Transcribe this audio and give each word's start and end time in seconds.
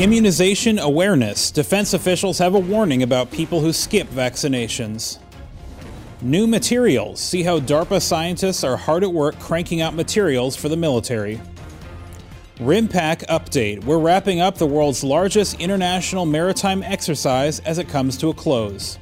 Immunization 0.00 0.78
awareness. 0.78 1.50
Defense 1.50 1.92
officials 1.92 2.38
have 2.38 2.54
a 2.54 2.58
warning 2.58 3.02
about 3.02 3.30
people 3.30 3.60
who 3.60 3.70
skip 3.70 4.08
vaccinations. 4.08 5.18
New 6.22 6.46
materials. 6.46 7.20
See 7.20 7.42
how 7.42 7.60
DARPA 7.60 8.00
scientists 8.00 8.64
are 8.64 8.78
hard 8.78 9.04
at 9.04 9.12
work 9.12 9.38
cranking 9.38 9.82
out 9.82 9.92
materials 9.92 10.56
for 10.56 10.70
the 10.70 10.76
military. 10.78 11.38
RIMPAC 12.60 13.26
update. 13.26 13.84
We're 13.84 13.98
wrapping 13.98 14.40
up 14.40 14.56
the 14.56 14.66
world's 14.66 15.04
largest 15.04 15.60
international 15.60 16.24
maritime 16.24 16.82
exercise 16.82 17.60
as 17.60 17.76
it 17.76 17.90
comes 17.90 18.16
to 18.16 18.30
a 18.30 18.34
close. 18.34 18.98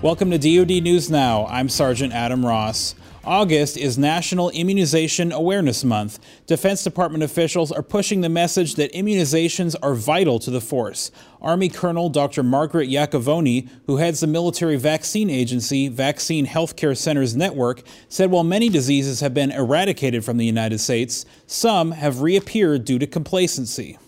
Welcome 0.00 0.30
to 0.30 0.38
DoD 0.38 0.82
News 0.82 1.10
Now. 1.10 1.44
I'm 1.48 1.68
Sergeant 1.68 2.14
Adam 2.14 2.46
Ross. 2.46 2.94
August 3.24 3.76
is 3.76 3.96
National 3.96 4.50
Immunization 4.50 5.30
Awareness 5.30 5.84
Month. 5.84 6.18
Defense 6.48 6.82
Department 6.82 7.22
officials 7.22 7.70
are 7.70 7.82
pushing 7.82 8.20
the 8.20 8.28
message 8.28 8.74
that 8.74 8.92
immunizations 8.92 9.76
are 9.80 9.94
vital 9.94 10.40
to 10.40 10.50
the 10.50 10.60
force. 10.60 11.12
Army 11.40 11.68
Colonel 11.68 12.08
Dr. 12.08 12.42
Margaret 12.42 12.90
Yacovone, 12.90 13.68
who 13.86 13.98
heads 13.98 14.18
the 14.20 14.26
military 14.26 14.74
vaccine 14.74 15.30
agency 15.30 15.86
Vaccine 15.86 16.46
Healthcare 16.46 16.96
Centers 16.96 17.36
Network, 17.36 17.82
said 18.08 18.32
while 18.32 18.42
many 18.42 18.68
diseases 18.68 19.20
have 19.20 19.32
been 19.32 19.52
eradicated 19.52 20.24
from 20.24 20.36
the 20.36 20.46
United 20.46 20.80
States, 20.80 21.24
some 21.46 21.92
have 21.92 22.22
reappeared 22.22 22.84
due 22.84 22.98
to 22.98 23.06
complacency. 23.06 23.98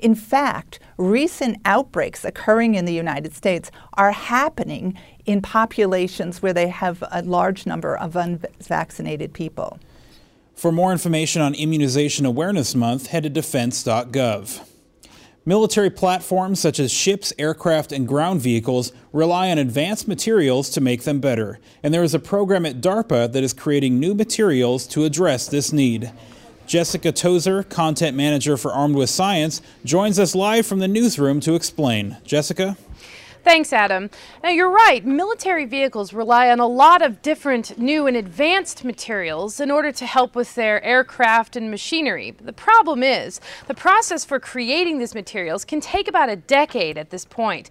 In 0.00 0.14
fact, 0.14 0.80
recent 0.96 1.58
outbreaks 1.66 2.24
occurring 2.24 2.74
in 2.74 2.86
the 2.86 2.94
United 2.94 3.34
States 3.34 3.70
are 3.94 4.12
happening 4.12 4.96
in 5.26 5.42
populations 5.42 6.40
where 6.40 6.54
they 6.54 6.68
have 6.68 7.04
a 7.12 7.22
large 7.22 7.66
number 7.66 7.96
of 7.96 8.16
unvaccinated 8.16 9.34
people. 9.34 9.78
For 10.54 10.72
more 10.72 10.92
information 10.92 11.42
on 11.42 11.54
Immunization 11.54 12.24
Awareness 12.24 12.74
Month, 12.74 13.08
head 13.08 13.24
to 13.24 13.30
defense.gov. 13.30 14.66
Military 15.44 15.90
platforms 15.90 16.60
such 16.60 16.78
as 16.78 16.92
ships, 16.92 17.32
aircraft, 17.38 17.92
and 17.92 18.08
ground 18.08 18.40
vehicles 18.40 18.92
rely 19.12 19.50
on 19.50 19.58
advanced 19.58 20.06
materials 20.06 20.70
to 20.70 20.80
make 20.80 21.02
them 21.04 21.20
better, 21.20 21.58
and 21.82 21.92
there 21.92 22.02
is 22.02 22.14
a 22.14 22.18
program 22.18 22.64
at 22.64 22.80
DARPA 22.80 23.32
that 23.32 23.42
is 23.42 23.52
creating 23.52 23.98
new 23.98 24.14
materials 24.14 24.86
to 24.88 25.04
address 25.04 25.46
this 25.46 25.72
need. 25.72 26.12
Jessica 26.70 27.10
Tozer, 27.10 27.64
content 27.64 28.16
manager 28.16 28.56
for 28.56 28.72
Armed 28.72 28.94
with 28.94 29.10
Science, 29.10 29.60
joins 29.84 30.20
us 30.20 30.36
live 30.36 30.64
from 30.64 30.78
the 30.78 30.86
newsroom 30.86 31.40
to 31.40 31.56
explain. 31.56 32.18
Jessica? 32.22 32.76
Thanks, 33.42 33.72
Adam. 33.72 34.08
Now, 34.44 34.50
you're 34.50 34.70
right. 34.70 35.04
Military 35.04 35.64
vehicles 35.64 36.12
rely 36.12 36.48
on 36.48 36.60
a 36.60 36.68
lot 36.68 37.02
of 37.02 37.22
different 37.22 37.76
new 37.76 38.06
and 38.06 38.16
advanced 38.16 38.84
materials 38.84 39.58
in 39.58 39.72
order 39.72 39.90
to 39.90 40.06
help 40.06 40.36
with 40.36 40.54
their 40.54 40.80
aircraft 40.84 41.56
and 41.56 41.72
machinery. 41.72 42.36
The 42.40 42.52
problem 42.52 43.02
is, 43.02 43.40
the 43.66 43.74
process 43.74 44.24
for 44.24 44.38
creating 44.38 44.98
these 44.98 45.12
materials 45.12 45.64
can 45.64 45.80
take 45.80 46.06
about 46.06 46.28
a 46.28 46.36
decade 46.36 46.96
at 46.96 47.10
this 47.10 47.24
point. 47.24 47.68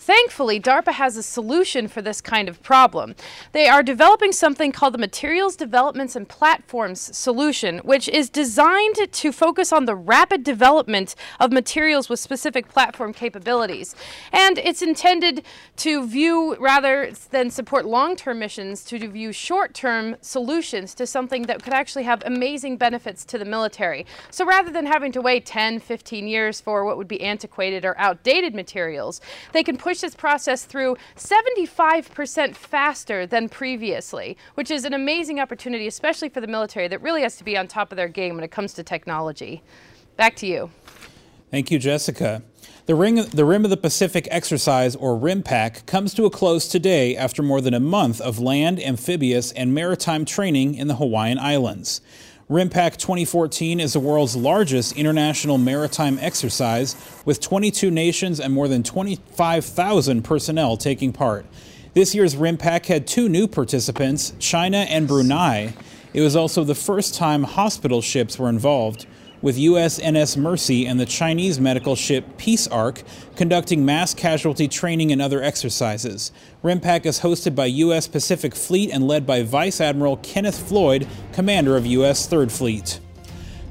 Thankfully, 0.00 0.58
DARPA 0.58 0.92
has 0.92 1.18
a 1.18 1.22
solution 1.22 1.86
for 1.86 2.00
this 2.00 2.22
kind 2.22 2.48
of 2.48 2.62
problem. 2.62 3.14
They 3.52 3.68
are 3.68 3.82
developing 3.82 4.32
something 4.32 4.72
called 4.72 4.94
the 4.94 4.98
Materials 4.98 5.56
Developments 5.56 6.16
and 6.16 6.26
Platforms 6.26 7.14
Solution, 7.14 7.80
which 7.80 8.08
is 8.08 8.30
designed 8.30 9.12
to 9.12 9.30
focus 9.30 9.74
on 9.74 9.84
the 9.84 9.94
rapid 9.94 10.42
development 10.42 11.14
of 11.38 11.52
materials 11.52 12.08
with 12.08 12.18
specific 12.18 12.70
platform 12.70 13.12
capabilities. 13.12 13.94
And 14.32 14.56
it's 14.56 14.80
intended 14.80 15.44
to 15.76 16.06
view, 16.06 16.56
rather 16.58 17.12
than 17.30 17.50
support 17.50 17.84
long 17.84 18.16
term 18.16 18.38
missions, 18.38 18.84
to 18.84 18.98
view 19.06 19.32
short 19.32 19.74
term 19.74 20.16
solutions 20.22 20.94
to 20.94 21.06
something 21.06 21.42
that 21.42 21.62
could 21.62 21.74
actually 21.74 22.04
have 22.04 22.22
amazing 22.24 22.78
benefits 22.78 23.22
to 23.26 23.36
the 23.36 23.44
military. 23.44 24.06
So 24.30 24.46
rather 24.46 24.70
than 24.70 24.86
having 24.86 25.12
to 25.12 25.20
wait 25.20 25.44
10, 25.44 25.78
15 25.78 26.26
years 26.26 26.58
for 26.58 26.86
what 26.86 26.96
would 26.96 27.06
be 27.06 27.20
antiquated 27.20 27.84
or 27.84 27.98
outdated 27.98 28.54
materials, 28.54 29.20
they 29.52 29.62
can 29.62 29.76
push 29.90 30.02
this 30.02 30.14
process 30.14 30.64
through 30.64 30.96
75% 31.16 32.54
faster 32.54 33.26
than 33.26 33.48
previously, 33.48 34.36
which 34.54 34.70
is 34.70 34.84
an 34.84 34.94
amazing 34.94 35.40
opportunity, 35.40 35.88
especially 35.88 36.28
for 36.28 36.40
the 36.40 36.46
military 36.46 36.86
that 36.86 37.02
really 37.02 37.22
has 37.22 37.36
to 37.38 37.42
be 37.42 37.56
on 37.56 37.66
top 37.66 37.90
of 37.90 37.96
their 37.96 38.06
game 38.06 38.36
when 38.36 38.44
it 38.44 38.52
comes 38.52 38.72
to 38.72 38.84
technology. 38.84 39.64
Back 40.16 40.36
to 40.36 40.46
you. 40.46 40.70
Thank 41.50 41.72
you, 41.72 41.80
Jessica. 41.80 42.44
The, 42.86 42.94
Ring, 42.94 43.16
the 43.16 43.44
Rim 43.44 43.64
of 43.64 43.70
the 43.70 43.76
Pacific 43.76 44.28
exercise, 44.30 44.94
or 44.94 45.18
RIMPAC, 45.18 45.86
comes 45.86 46.14
to 46.14 46.24
a 46.24 46.30
close 46.30 46.68
today 46.68 47.16
after 47.16 47.42
more 47.42 47.60
than 47.60 47.74
a 47.74 47.80
month 47.80 48.20
of 48.20 48.38
land, 48.38 48.78
amphibious, 48.78 49.50
and 49.50 49.74
maritime 49.74 50.24
training 50.24 50.76
in 50.76 50.86
the 50.86 50.94
Hawaiian 50.94 51.40
Islands. 51.40 52.00
RIMPAC 52.50 52.96
2014 52.96 53.78
is 53.78 53.92
the 53.92 54.00
world's 54.00 54.34
largest 54.34 54.96
international 54.96 55.56
maritime 55.56 56.18
exercise, 56.20 56.96
with 57.24 57.40
22 57.40 57.92
nations 57.92 58.40
and 58.40 58.52
more 58.52 58.66
than 58.66 58.82
25,000 58.82 60.24
personnel 60.24 60.76
taking 60.76 61.12
part. 61.12 61.46
This 61.94 62.12
year's 62.12 62.34
RIMPAC 62.34 62.86
had 62.86 63.06
two 63.06 63.28
new 63.28 63.46
participants, 63.46 64.32
China 64.40 64.78
and 64.78 65.06
Brunei. 65.06 65.74
It 66.12 66.22
was 66.22 66.34
also 66.34 66.64
the 66.64 66.74
first 66.74 67.14
time 67.14 67.44
hospital 67.44 68.02
ships 68.02 68.36
were 68.36 68.48
involved 68.48 69.06
with 69.42 69.56
USNS 69.56 70.36
Mercy 70.36 70.86
and 70.86 70.98
the 70.98 71.06
Chinese 71.06 71.60
medical 71.60 71.96
ship 71.96 72.24
Peace 72.36 72.66
Ark 72.68 73.02
conducting 73.36 73.84
mass 73.84 74.14
casualty 74.14 74.68
training 74.68 75.12
and 75.12 75.22
other 75.22 75.42
exercises. 75.42 76.32
RIMPAC 76.62 77.06
is 77.06 77.20
hosted 77.20 77.54
by 77.54 77.66
U.S. 77.66 78.06
Pacific 78.06 78.54
Fleet 78.54 78.90
and 78.90 79.06
led 79.06 79.26
by 79.26 79.42
Vice 79.42 79.80
Admiral 79.80 80.18
Kenneth 80.18 80.68
Floyd, 80.68 81.06
commander 81.32 81.76
of 81.76 81.86
U.S. 81.86 82.26
Third 82.26 82.52
Fleet. 82.52 83.00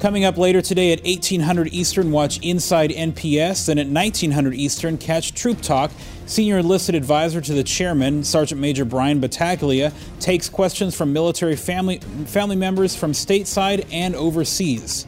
Coming 0.00 0.24
up 0.24 0.36
later 0.36 0.60
today 0.60 0.92
at 0.92 1.02
1800 1.04 1.72
Eastern, 1.72 2.10
watch 2.10 2.38
Inside 2.40 2.90
NPS. 2.90 3.66
Then 3.66 3.78
at 3.78 3.86
1900 3.86 4.52
Eastern, 4.52 4.98
catch 4.98 5.32
Troop 5.32 5.62
Talk. 5.62 5.90
Senior 6.26 6.58
enlisted 6.58 6.94
advisor 6.94 7.40
to 7.40 7.54
the 7.54 7.62
chairman, 7.62 8.22
Sergeant 8.22 8.60
Major 8.60 8.84
Bryan 8.84 9.20
Battaglia, 9.20 9.92
takes 10.20 10.48
questions 10.48 10.94
from 10.94 11.12
military 11.12 11.56
family, 11.56 12.00
family 12.26 12.56
members 12.56 12.94
from 12.94 13.12
stateside 13.12 13.86
and 13.92 14.14
overseas. 14.14 15.06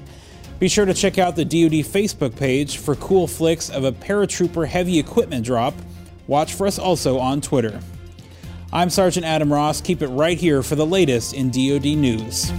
Be 0.59 0.69
sure 0.69 0.87
to 0.87 0.95
check 0.95 1.19
out 1.19 1.37
the 1.37 1.45
DoD 1.45 1.85
Facebook 1.85 2.35
page 2.35 2.79
for 2.79 2.95
cool 2.97 3.27
flicks 3.27 3.69
of 3.69 3.85
a 3.85 3.93
paratrooper 3.93 4.67
heavy 4.67 4.99
equipment 4.99 5.45
drop. 5.45 5.75
Watch 6.29 6.55
for 6.55 6.67
us 6.67 6.79
also 6.79 7.19
on 7.19 7.43
Twitter. 7.43 7.79
I'm 8.73 8.89
Sergeant 8.89 9.27
Adam 9.27 9.53
Ross. 9.53 9.83
Keep 9.83 10.01
it 10.01 10.09
right 10.09 10.39
here 10.39 10.63
for 10.63 10.75
the 10.75 10.87
latest 10.87 11.35
in 11.35 11.51
DoD 11.51 11.99
news. 11.99 12.51